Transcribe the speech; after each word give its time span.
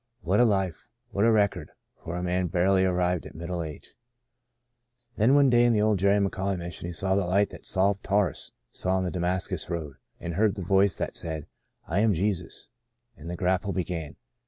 What 0.21 0.39
a 0.39 0.45
life! 0.45 0.89
What 1.11 1.25
a 1.25 1.31
record, 1.31 1.69
for 2.03 2.15
a 2.15 2.23
man 2.23 2.47
barely 2.47 2.83
arrived 2.85 3.27
at 3.27 3.35
middle 3.35 3.61
age! 3.61 3.93
Then 5.15 5.35
one 5.35 5.51
day 5.51 5.63
in 5.63 5.73
the 5.73 5.81
old 5.83 5.99
Jerry 5.99 6.17
McAuley 6.19 6.57
Mission 6.57 6.87
he 6.87 6.91
saw 6.91 7.13
the 7.13 7.27
light 7.27 7.51
that 7.51 7.67
Saul 7.67 7.91
of 7.91 8.01
Tarsus 8.01 8.51
saw 8.71 8.95
on 8.95 9.03
the 9.03 9.11
Damascus 9.11 9.69
road, 9.69 9.97
and 10.19 10.33
heard 10.33 10.55
the 10.55 10.63
voice 10.63 10.95
that 10.95 11.15
said, 11.15 11.45
I 11.87 11.99
am 11.99 12.13
Jesus"; 12.15 12.67
and 13.15 13.29
the 13.29 13.35
grap 13.37 13.61
ple 13.61 13.73
began. 13.73 14.15